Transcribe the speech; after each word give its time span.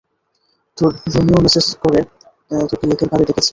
তোর 0.77 0.91
Romeo 1.13 1.43
message 1.45 1.65
করে 1.83 1.99
তোকে 2.69 2.85
লেকের 2.89 3.07
পাড়ে 3.11 3.23
ডেকেছে! 3.27 3.49